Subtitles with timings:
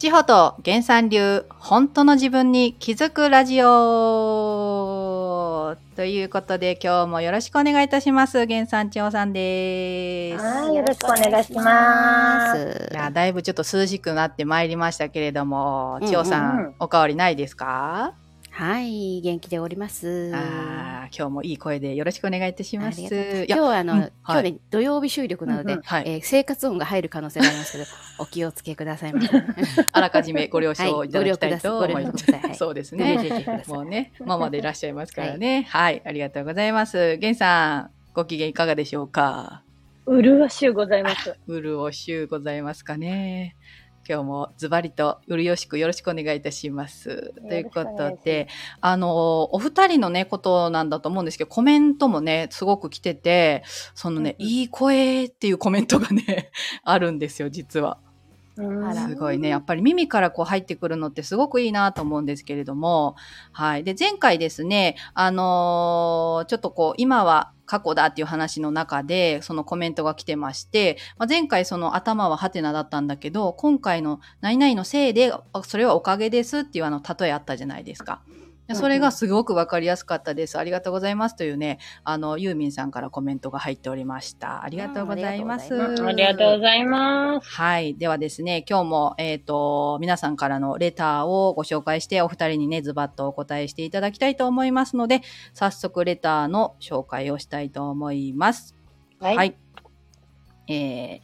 [0.00, 3.66] 千穂と原産流、本当の自分に気づくラジオ
[5.94, 8.46] ということで、今日もよろしくお願いいたします。
[8.46, 10.42] 原産千穂さんです。
[10.42, 12.88] はい、よろしくお願いします。
[12.90, 18.14] いや、だいぶちょっと涼しくなってまいりましたけれども、うん千穂さん、うんお変わりないですか？
[18.60, 20.30] はい、元気でおります。
[20.34, 23.00] あー今日もいい声でよろしくお願いいたします。
[23.00, 27.84] 今日はあの、うんはい今日ね、土曜日収録なので、うんうんはいえー生活音が入る可能性がありますけど、
[28.22, 29.28] お気をつけくださいませ。
[29.92, 32.12] あらかじめご了承いただきたいと思います。
[32.12, 33.64] はいご了承くださいはいそうですね。
[33.66, 35.66] もうね、ママでいらっしゃいますからね。
[35.70, 37.16] はい、ありがとうございます。
[37.16, 39.62] 源さん、ご機嫌いかがでしょうか？
[40.04, 41.34] うるわしゅうございます。
[41.46, 43.56] うるおしゅうございますかね。
[44.10, 47.32] 今日もズバリとうるよしくよろしくお願いいたします。
[47.48, 48.48] ということで、
[48.80, 53.62] あの、お二人のね、ことなんだと思うんですけど、コメントもね、すごく来てて、
[53.94, 56.50] そのね、うんうんいい声っていうコメントがね、
[56.82, 57.98] あるんですよ、実は。
[58.56, 59.48] すごいね。
[59.48, 63.14] やっぱり耳からこう入ってくるのってすごくいいなと思うんですけれども、
[63.52, 63.84] はい。
[63.84, 78.22] で、前回ですね、あのーちょっとこう、今は過去だっていう話の中で、そのコメントが来てまして、まあ、前回その頭はハテナだったんだけど、今回の何々のせいで、あそれはおかげですっていうあの、例えあったじゃないですか。
[78.70, 80.56] でそれがすごくわかりやすかったです。
[80.56, 84.62] ありがとうございますというね、あの、ユーミンさんからコメントが入っておりました。
[84.62, 85.74] ありがとうございます。
[85.74, 87.50] うんありがとうございます。
[87.50, 87.96] はい。
[87.96, 98.76] ではですね、今日も、えっ、と、皆さんからのレターをご紹介して、お二人にね、ズバッとお答えしていただきたいと思いますので、早速レターの紹介をしたいと思います。
[99.18, 99.56] はい
[100.68, 101.20] えー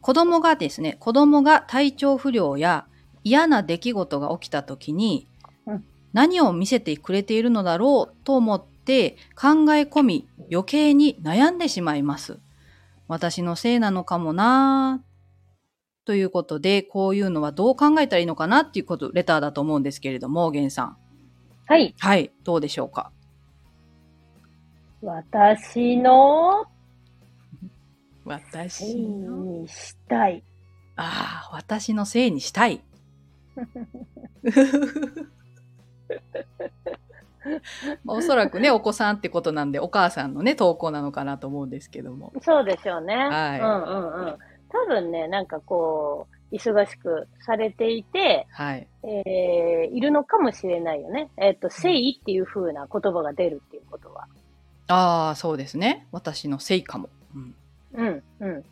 [0.00, 2.84] 子供がですね、子供が体調不良や
[3.22, 5.33] 嫌な出来事が起きた時に、うん
[6.14, 12.38] 何を見せてくれているのだろうと思って考え込み余計に悩んでしまいます。
[13.08, 20.96] 私のせいなのかもなぁということで、こういうのはどう考えたらいいのかなっていうこと、レターだと思うんですけれども、ゲンさん。
[21.66, 21.94] はい。
[21.98, 23.10] はい、どうでしょうか？
[25.02, 26.66] 私の？
[28.24, 30.44] せ私にしたい。
[30.96, 32.82] ああ、私のせいにしたい。
[38.06, 42.32] おそらくね、お子さんってことなんで、お母さんのね、投稿なのかなと思うんですけども。
[42.40, 43.14] そうでしょうね。
[43.14, 44.38] はいうんうんうん。
[44.70, 48.86] 多分ね、なんかこう、忙しくされていて、はい。
[49.02, 51.30] えー、いるのかもしれないよね。
[51.36, 54.26] えっ、と、誠意っていう風な言葉が出るっていうことは。
[54.86, 56.06] ああ、そうですね。
[56.12, 57.08] 私のせいかも。
[57.34, 57.54] うん、
[57.94, 58.64] うん、うん。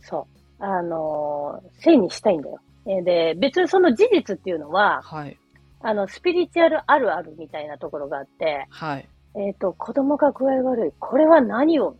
[0.00, 0.26] そ
[0.60, 0.64] う。
[0.64, 2.58] あのー、誠意にしたいんだよ。
[2.86, 5.38] えーで、別にその事実っていうのは、はい。
[5.82, 9.08] あの、スピリチュアルあるあるみたいなところがあって、はい。
[9.34, 10.92] えっ、と、子供が具合悪い。
[10.98, 11.96] これは何を？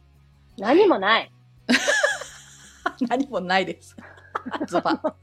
[0.59, 1.32] 何もない。
[3.09, 3.97] 何もないです。
[4.66, 5.15] ズバッ。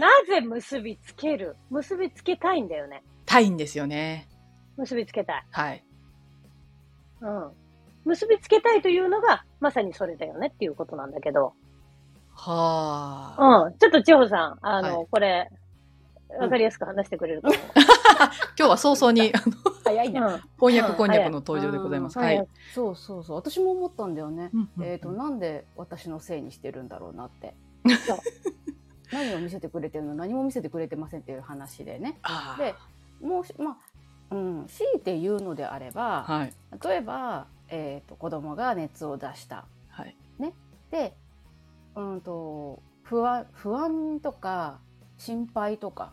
[0.00, 1.56] なぜ結びつける？
[1.70, 3.02] 結びつけたいんだよね。
[3.26, 4.28] たいんですよね。
[4.76, 5.46] 結びつけたい。
[5.50, 5.84] はい。
[7.20, 7.52] うん。
[8.04, 11.54] 結びつけたいというのが、まさにそれだよねっていうことなんだけど。
[12.32, 13.64] はあ。
[13.66, 13.78] うん。
[13.78, 15.50] ちょっと千穂さん、あの、はいこれ、
[16.28, 17.60] わかりやすく話してくれると思う。
[18.58, 20.20] 今日は早々に、 あの、早いね。
[20.20, 20.40] うん。
[20.58, 22.18] 翻訳こんにゃくの登場でございます。
[22.18, 22.36] うんはい。
[22.36, 23.36] 早そうそうそう。
[23.36, 24.50] 私も思ったんだよね。
[24.80, 27.54] えっ、と、なんで私のせいにしてるんだろうなって。
[29.12, 30.14] 何を見せてくれてるの？
[30.14, 32.18] 何も見せてくれてませんっていう話でね。
[32.22, 32.74] あで、
[33.20, 33.78] もし、ま
[34.30, 36.38] あ、うん、強いて言うのであれば、あ。
[36.38, 36.52] はい。
[36.84, 40.16] 例えば、えー、と子供が熱を出したはい。
[40.90, 41.16] で、
[41.94, 44.80] うん、と不安不安とか
[45.18, 46.12] 心配とか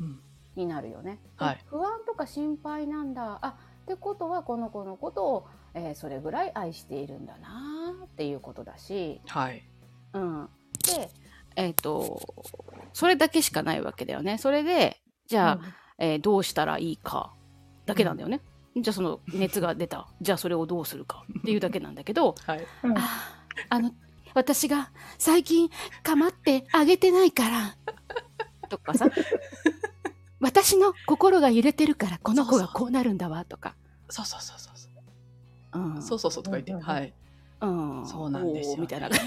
[0.00, 0.20] うん。
[0.56, 1.18] になるよね。
[1.38, 9.62] ではい不安とか心配なんだあってことはこの子のことを、えーそれぐらい愛しているんだなっていうことだし、はい。
[10.12, 10.48] うん、
[10.96, 11.10] で、
[11.56, 12.20] えー、と
[12.92, 14.38] それだけしかないわけだよね。
[14.38, 15.60] それでじゃあ、
[15.98, 17.32] えーどうしたらいいか
[17.86, 18.40] だけなんだよね。
[18.76, 22.66] じゃあその熱が出たじゃあそれをどうするかっていうだけなんだけど はい。
[22.84, 23.02] うんあ
[23.68, 23.92] あの
[24.34, 25.70] 私が最近
[26.02, 27.76] 構ってあげてないから
[28.78, 29.08] とかさ
[30.40, 33.74] 私の心が揺れてるからこの子がこうなるんだわとか。
[34.10, 34.88] そうそうそうそうそ
[35.78, 35.80] う。
[35.80, 36.72] うんそうそうそうとか言って。
[36.72, 37.12] うんはい。
[37.60, 37.66] う
[38.02, 39.18] ん、そうなんですよみたいな感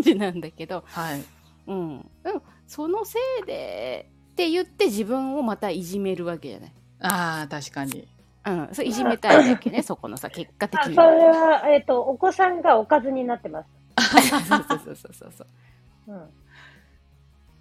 [0.00, 1.24] じなんだけど、はい。
[1.66, 6.72] うん、でもそのせいでって言って自分をまたいじめるわけじゃない。
[7.00, 8.06] ああ、確かに。
[8.46, 13.68] うん、それいじめたいだけね、 そこのさ、結果的あ、そにれは、えっ、と、お子さんがおかずになってます。
[13.98, 15.46] そうそうそうそうそうそう。
[16.08, 16.28] うん。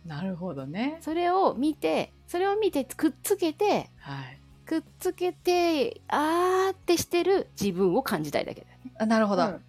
[0.09, 0.97] なるほどね。
[1.01, 4.39] それを見て、それを見てくっつけて、はい。
[4.65, 8.91] くっつけて、あーってしてる自分を感じたいだけだよね。
[8.97, 9.61] あなるほど、うん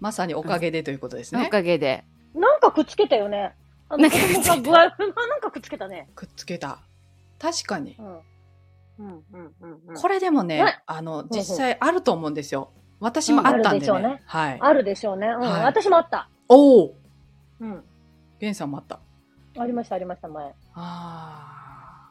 [0.00, 1.48] まさにおかげでということですおね。
[1.48, 2.04] かげで。
[2.34, 3.56] なんかくっつけたよね。
[3.88, 6.08] あの子供が具合、なんかくっつけたね。
[6.14, 6.80] くっつけた。
[7.40, 8.02] 確かにう。
[8.02, 8.06] ん。
[8.06, 8.22] うん
[8.98, 9.94] うんうんうん。
[9.96, 12.70] これでもねね、あの、ん実際あると思うんですよ。
[13.00, 14.22] 私もあったんでねうんあるでしょうね。
[14.26, 14.58] はい。
[14.60, 15.26] あるでしょうね。
[15.26, 15.40] うん。
[15.40, 16.28] はい私もあった。
[16.48, 16.94] おお
[17.60, 17.84] うん。
[18.38, 19.00] ゲンさんもあった。
[19.62, 20.46] ありました、ありました、前。
[20.46, 22.10] ああ。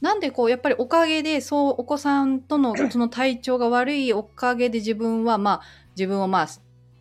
[0.00, 5.60] なんでこう、やっぱりおかげで、そう、お子さんとの その体調が悪いおかげで自分は、まあ、
[5.96, 6.46] 自分をまあ、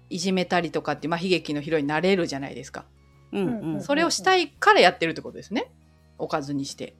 [0.10, 2.86] いじめたりとかって、まあ、悲劇のヒロインになれるじゃないですか。
[3.34, 5.72] うんうんうんそれをしたいからやってるってことですね。
[6.20, 6.96] おかずにして。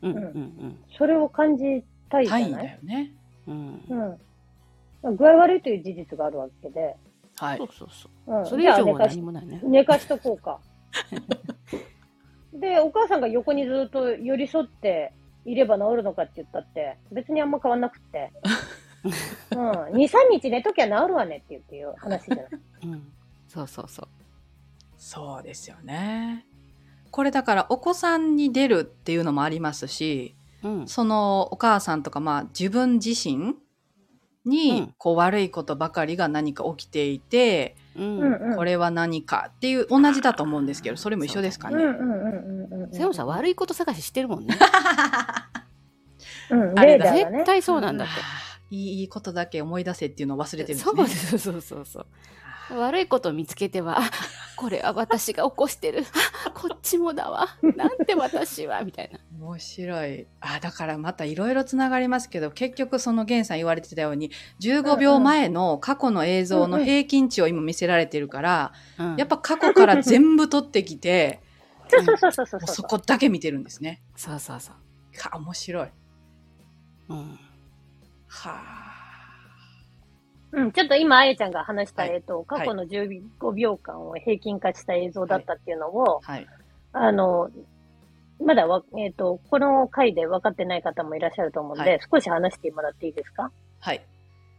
[0.00, 3.12] うんうんそれを感じたいじゃたいんないだよね。
[3.46, 4.18] うんうん
[5.02, 5.16] うん。
[5.16, 6.96] 具合悪いという事実があるわけで。
[7.36, 7.68] はいそう。
[7.78, 8.46] そうそううん。
[8.46, 10.60] それ以上は何もないね寝かしとこうか。
[12.52, 15.12] で、お母さんが横にずっと寄り添って
[15.44, 18.32] いれば治るのかって言ったって、別にあんま変わんなくって。
[19.52, 19.70] うん。
[19.70, 22.46] 2、3日寝ときゃ治るわねって言っていう話じゃない。
[22.84, 23.12] うん
[23.48, 24.08] そうそうそう
[24.96, 26.46] そうですよね。
[27.10, 33.56] これだからお子さんに出るっていうのもありますし、うんそのお母さんとかまあ自分自身う
[34.48, 38.54] にんこう悪いことばかりが何か起きていて、うん。
[38.56, 41.76] これは何かっていう同じだと思うんですけどそれも一緒ですかね。
[41.76, 42.92] うんうんうんうんうん。
[42.92, 44.56] 瀬尾さん悪いこと探ししてるもんね
[46.50, 47.44] うん、あれだね絶。
[47.44, 48.14] 対そうなんだって
[48.74, 51.06] いいことだけ思い出せっていうのを忘れてるんですそうね。
[51.06, 52.06] そうそうそうそう
[52.70, 54.10] 悪いことを見つけてはあ
[54.56, 56.04] これは私が起こしてる。
[56.46, 57.48] あこっちもだわ。
[57.76, 58.84] なんて私は。
[58.84, 59.18] みたいな。
[59.40, 60.26] 面白い。
[60.40, 64.30] あだからまたいろいろつながりますけど結局その源さん言われてたように
[64.60, 69.16] 15秒前の過去の映像の平均値を今見せられてるから、うん。
[69.16, 71.40] やっぱ過去から全部取ってきて
[71.88, 74.00] そうそうそこだけ見てるんですね。
[74.16, 74.74] そうそうそう。
[75.18, 75.88] は面白い。
[77.08, 77.38] うん。
[78.28, 78.91] はあ。
[80.52, 86.46] うん、ちょっと今、あやちゃんが話した、はいえっと、過去の15秒間を平均化した映像だったっていうのを、はい。
[86.92, 87.50] あの、
[88.44, 93.50] まだわ、えっ、と、この回で分かってない方もいらっしゃると思うので、はい少し話してもらっていいですか？
[93.80, 94.02] はい。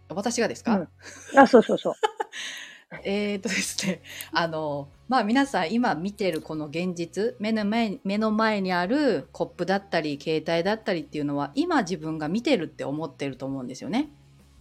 [0.09, 1.93] 私がですか、うんあ、そうそうそう。
[3.03, 4.01] えー、とですね、
[4.31, 14.09] あの、まあ皆さん今見てるこの現実、目の前目の前にあるコップだったり、携帯だったりっていうのは、今自分が見てるって思ってると思うんですよね。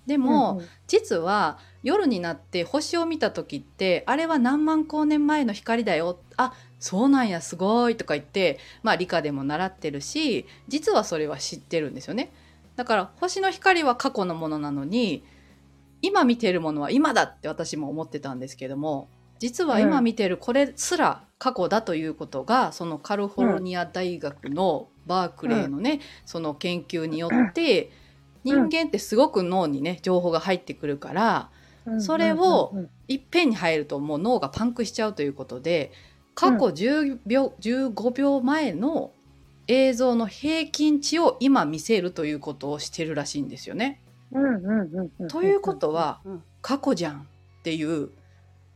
[0.07, 6.21] でも、うんうん実は夜になって星を見た時って、あれは何万光年前の光だよ。
[6.37, 12.31] あ、そうなんや、すごいとか言って、まあ理科でも習ってるし、実はそれは知ってるんですよね。
[12.77, 15.25] だから星の光は過去のものなのに、
[16.03, 19.09] 今見てるものは今だって私も思ってたんですけども
[19.39, 27.91] 実は今見てるこれすら過去だということが、そのカリフォルニア大学のバークレーのね、その研究によって
[28.44, 31.50] 人間ってすごく脳にね情報が入ってくるから
[31.99, 32.73] それを
[33.09, 35.93] いっぺんに入るともう脳がパンクしちゃうということで
[36.35, 39.12] 過去10秒、15秒前の
[39.69, 44.00] 映像の平均値を今見せるということをしてるらしいんですよね。
[45.29, 46.43] ということはうん。
[46.62, 48.11] 過去じゃんっていう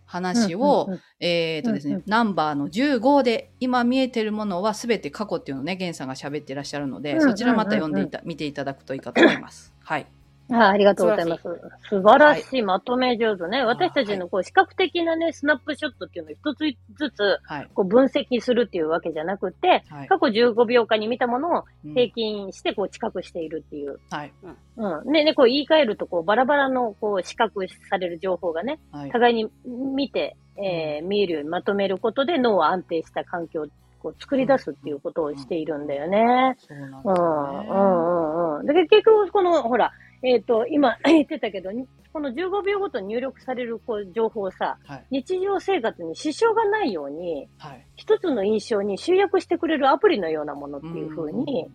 [0.06, 0.88] 話を、
[1.20, 9.74] えっ、とですね、ナンバーの15で今見えてるものは全て過去っていうのをね源さんが喋ってらっしゃるので、そちらまた読んでいた見ていただくといいかと思います。
[9.82, 10.06] はい。
[10.52, 11.42] あありがとうございます。
[11.88, 13.64] 素晴らしい、まとめ上手ね。
[13.64, 17.68] 私たちのこう視覚的なね、スナップショットっていうのを一つずつはい。
[17.74, 20.08] こう分析するっていうわけじゃなくて、はい。
[20.08, 23.98] 過去15秒間に見たものをうん平均してこう知覚しているっていう。
[24.10, 24.32] はい。
[24.76, 25.12] うん。
[25.12, 29.10] ね、ね、こう言い換えるとこうバラバラのこう視覚される情報がね、はい。
[29.10, 29.50] 互いに
[29.94, 33.66] 見て、えー見えるようにまとめることで脳を安定した環境を
[33.98, 36.56] こう作り出すっていうことをしているんだよね。
[36.58, 37.18] そうなんうん、う。
[37.18, 38.66] ん、うん、うん。
[38.66, 39.92] で、結局、この、ほら、
[40.22, 45.06] えっ、と、今 言ってたけど、にこの15秒ごとに入力されるこう情報をさ、はい。
[45.10, 47.86] 日常生活に支障がないように、はい。
[47.96, 51.66] 一つの印象に集約してくれるアプリのようなものっていうふうに、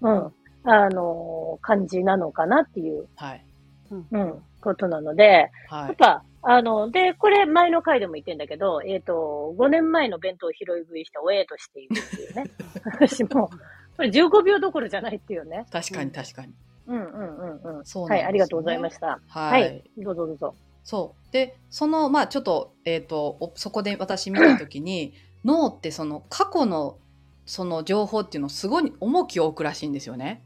[0.00, 0.32] うん、
[0.64, 3.44] あのー感じなのかなっていう、はい。
[3.90, 5.86] うん、ことなので、はい。
[5.86, 12.44] やっぱ、あの、で、これ前の回でも言ってんだけど、えっ、と、5年前の弁当を拾い食いした親としているっていうね。
[12.84, 13.48] 私も、
[13.96, 15.66] これ15秒どころじゃないっていうね。
[15.70, 16.52] 確かに確かに。
[16.86, 17.84] うんうんうんうん。
[17.84, 19.06] そうなんですよねはい、ありがとうございました。
[19.06, 19.20] は。
[19.28, 20.54] はいい、どうぞどうぞ。
[20.82, 21.32] そう。
[21.32, 25.14] で、その、まあちょっと、えっ、と、おそこで私見たときに、
[25.44, 26.98] 脳ってその過去の
[27.46, 30.42] その情報っていうのをすごい重きを置くらしいんですよね。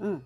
[0.00, 0.22] うん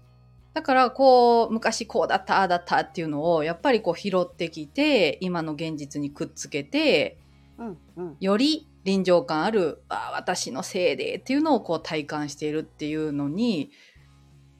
[0.54, 7.16] だからこう昔こうだったああだったっていうのをやっぱりこう拾ってきて今の現実にくっつけて
[7.58, 13.70] うんうんより臨場感あるああ私のせいでっていうのをこう体感しているっていうのに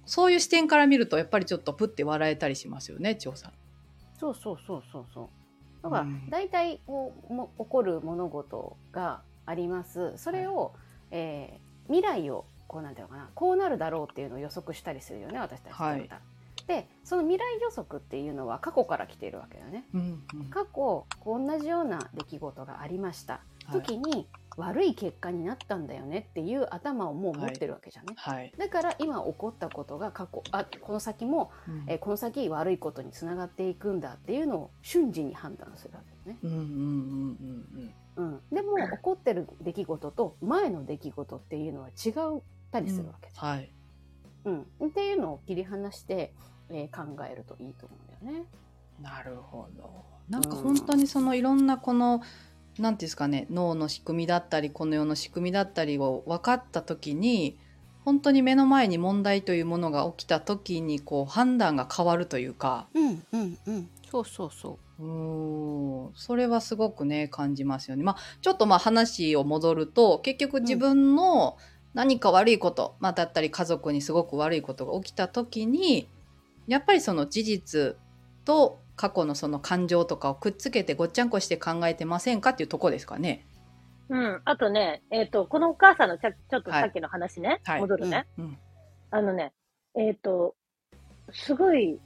[0.07, 3.53] そういう視点から見るとやっぱりちょっとプッて笑えたりしますよね調査。
[4.19, 5.29] そうそうそうそうそう。
[5.83, 6.31] だからうん。
[6.31, 10.17] 大体こうも起こる物事があります。
[10.17, 10.73] それを、
[11.11, 15.97] えー未来をこうなんていうのかなこうなるだろうっていうのを予測したりするよね私たちっては。
[15.97, 16.09] い。
[16.67, 19.85] でその未来予測っていうのは過去から来ているわけだよね。
[19.93, 20.45] うんうん。
[20.45, 23.41] 過去同じような出来事がありました。
[23.67, 23.83] はい。
[23.83, 28.15] 時に悪い結果になったんだよねっていう頭をもう持ってるわけじゃんね。
[28.17, 28.53] はい。
[28.59, 36.39] だから今起こったことが過去あこの先も、うんえーこの先悪いことにつながっていくんだっていうのを瞬時に判断するわけだね。
[36.43, 43.41] うんうんうんうんうん、でも起こってる出来事と前の出来事っていうのは違ったりするわけです。
[43.41, 43.71] はい。
[44.45, 46.35] うんっていうのを切り離して、
[46.69, 48.47] えー考えるといいと思うんだよね。
[49.01, 50.05] なるほど。
[50.29, 52.23] なんか本当にそのいろんなこの、なん
[52.75, 57.59] ていうんですかね脳の仕組みだったりこの世の仕組みだったりを分かった時に
[58.05, 62.89] 本当に目の前に問題というものが起きた時にこう判断が変わるというか。
[62.95, 63.89] うんうんうん。
[64.11, 65.03] そうそうそう。
[65.03, 66.13] ーん。
[66.15, 68.03] それはすごくね感じますよね。
[68.03, 71.57] まあちょっとまあ話を戻ると結局自分の
[71.95, 76.09] 何か悪いこと、まあ、だったり家族にすごく悪いことが起きた時に
[76.67, 77.97] やっぱりその事実
[78.45, 83.45] と過去のその感情とかをくっつけてごっちゃんこして考えてませんかっていうとこですかね。
[84.09, 84.41] うん。
[84.45, 88.29] あとね、えっ、と、このお母さんのちゃちょっとはいさっきの話ね、はい戻るね。
[88.39, 88.59] うん、
[89.11, 89.53] あのね、
[89.99, 90.55] えっ、と、
[91.33, 91.99] すごい、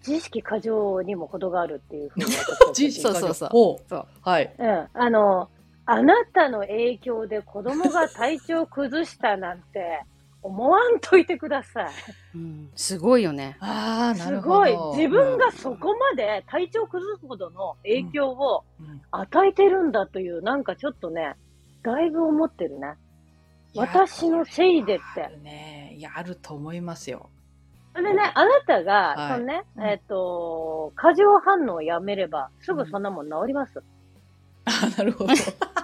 [0.00, 2.26] 知識過剰にも程があるっていうふうに
[2.92, 4.54] そうそうそうおそうはい。
[4.56, 4.88] うん。
[4.94, 5.50] あの、
[5.86, 10.04] あなたの影響で子供が体調崩したなんて
[10.44, 11.88] 思わんといてください。
[12.34, 13.56] うん、すごいよね。
[13.60, 14.48] ああなするほど。
[14.60, 14.96] ごい。
[14.98, 21.34] 自分がそこまで体調崩すほどの影響をうん与えてるんだという、なんかちょっとね、
[21.82, 22.94] だいぶ思ってるね。
[23.74, 25.94] 私のせいでってね。
[25.96, 27.30] いやあると思いますよ。
[27.94, 33.82] でね、あなたが、はいそのね、うんえっ、と、過剰反応をやめれば、すぐそんなもん治ります。
[34.66, 35.32] あなるほど。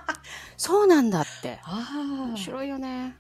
[0.59, 1.61] そうなんだって。
[1.63, 1.89] あ
[2.21, 3.17] あ面白いよね。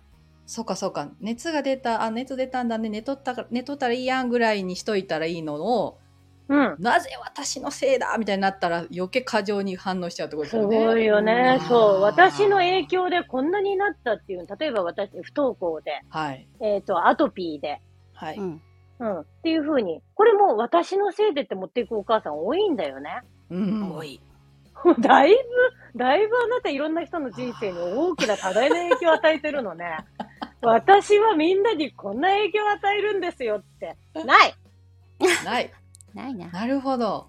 [0.50, 6.00] そうかそうか熱が出たあ熱出たんだね寝とったか寝とったらいいやんぐらいにしといたらいいのを
[6.49, 6.76] うん。
[6.80, 8.19] なぜ私のせいだ？
[8.19, 10.85] みたいになったら余計過剰に反応しちゃうってことですすよね。
[10.85, 11.64] ごいよねう。
[11.64, 12.00] んそう。
[12.00, 17.80] 私の影響でこんなになったっていう、例えば私、不登校で、はいえっ、と、アトピーで、
[18.14, 18.61] はい、うん。
[18.99, 19.21] うん。
[19.21, 23.23] っていう風に、これも私のせいでって持っていくお母さん多いんだよね。
[23.50, 24.21] うん多い。
[24.99, 29.99] だいぶ、だいぶあなたいろんな人の人生に大きな多大な影響を与えてるのね。
[30.62, 33.97] 私はみんなにこんな影響を与えるんですよって。
[34.25, 34.55] ない
[35.45, 35.73] ない
[36.14, 36.49] ないな。
[36.49, 37.29] なるほど。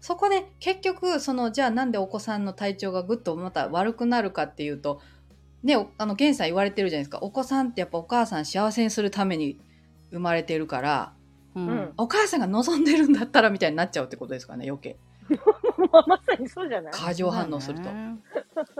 [0.00, 5.00] そこで結局そのじゃあなんでお子さんの体調がぐっとまた悪くなるかっていうと
[5.62, 9.58] ねおあの源さん言われてるじゃないですかお子さんってやっぱお母さん幸せにするために
[10.12, 11.12] 生まれてるから
[11.56, 11.92] ううん。
[11.96, 14.96] お母さんが望んでるんだったらみたいになっちゃうってことですかね余計
[15.92, 16.92] もうまさにそうじゃない？
[16.92, 17.88] 過剰反応すると。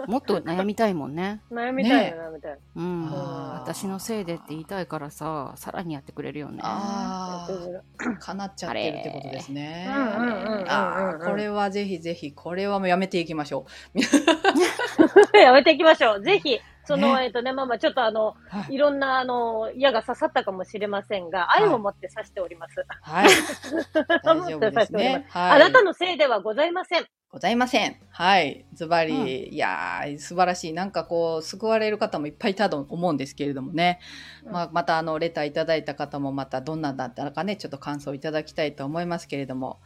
[0.07, 1.41] もっと悩みたいもんね。
[1.51, 2.57] 悩みたいねな、悩みたい。
[2.75, 3.11] うん。
[3.53, 6.59] 私のせいでって言いたいからさ、さらにやってくれるよね。
[6.63, 9.87] ああ、かなっちゃってるってことですね。
[9.89, 13.65] うんうんうんうんうんああ、これはぜひぜひ、これはもうやめていきましょ
[15.33, 16.21] やめていきましょう。
[16.23, 16.59] ぜひ、
[16.89, 18.57] その、ねえっ、とね、まあまあちょっとあの、う。
[18.57, 22.85] はいいろんな、あの、矢が刺さったかもしれませんが、愛を持って刺しております。
[23.01, 23.29] はい。
[24.23, 25.25] 大丈夫ですね。
[25.29, 25.51] はい。
[25.51, 27.05] あなたのせいではございません。
[27.31, 27.95] ございません。
[28.09, 28.65] はい。
[28.73, 30.73] ズバリ、うんいやー、素晴らしい。
[30.73, 33.99] なんかこう、救われる方もいっぱいいたと思うんですけれどもね。
[34.45, 39.79] うんまあ、また、あの、レターいただいた方もまたどんなんだったのかね、ちょっと感想いただきたいと思いますけれども。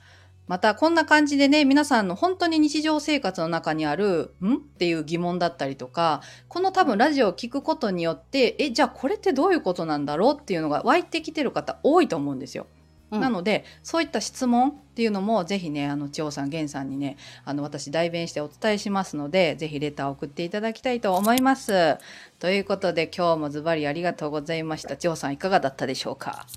[0.48, 4.56] また、こんな感じでね、皆さんの本当に日常生活の中にある、ん？
[4.56, 12.68] っていう疑問だったりとか、この多分ラジオを聞くことによって、え、じゃあこれってどういうことなんだろうっていうのが湧いてきてる方多いと思うんですよ。
[13.12, 22.00] うんなのでそういった質問っていうのもぜひねあの千代さん源さんにねあの私代弁してお伝えしますのでぜひレターを送っていただきたいと思います。
[22.40, 24.98] ということで今日もズバリありがとうございました。
[24.98, 26.48] 千代さんいかがだったでしょうか？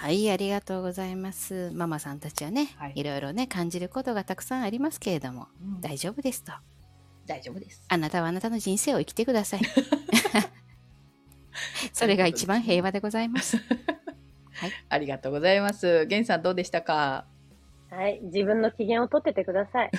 [0.00, 1.72] はい、ありがとうございます。
[1.74, 5.48] ママさんたちはね、はいい、ろいろね、感じることがたくさんありますけれども、
[5.80, 6.52] 大丈夫ですと。
[7.26, 7.82] 大丈夫です。
[7.88, 9.60] あなたはあなたの人生を生きてください。
[11.92, 13.56] それが一番平和でございます。
[14.88, 16.04] ありがとうございます。
[16.06, 17.26] 源さんどうでしたか？
[17.90, 18.20] はい。
[18.22, 19.90] 自分の機嫌を取っててください。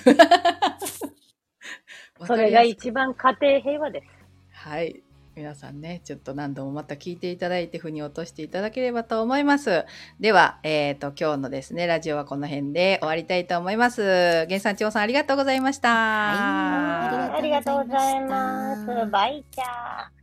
[2.18, 4.06] わそれが一番家庭平和です。
[4.52, 5.02] はい。
[5.40, 9.86] 皆さんね、ちょっと何度もまた聞いていただいて、腑に落としていただければと思います。
[10.20, 14.02] では、えっ、と、今日のですね、ラジオはこの辺で終わりたいと思います。
[14.48, 15.88] 源さん、千代さん、ありがとうございました。
[15.88, 18.76] はいありがとうございま。
[18.76, 20.19] すバイチャー。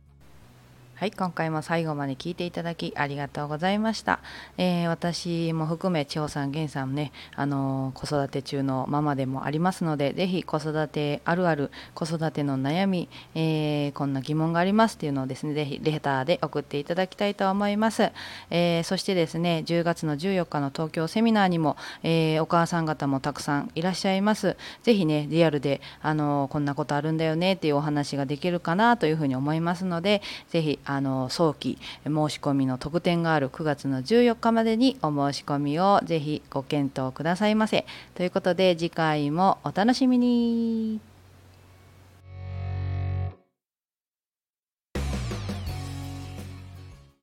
[0.98, 4.18] はい、今回も最後まで聞いていただきありがとうございました。
[4.56, 18.10] えー私も含め、千穂さん、源さんね、あのー子育て中のママでもありますので、ぜひ子育てあるある、子育ての悩み、えーこんな疑問がありますっていうのをですね、ぜひレターで送っていただきたいと思います。
[18.50, 24.56] えそしてですね、10月の14日の東京セミナーにも、えお母さん方もたくさんいらっしゃいます。
[24.82, 37.84] ぜひね、リアルで、あのこんなことあるんだよねっていうお話ができるかなというふうに思いますので、ぜひ、あの早期申し込みの特典がある9月の14日までにお申し込みをぜひご検討くださいませ。
[38.14, 41.17] ということで、次回もお楽しみに。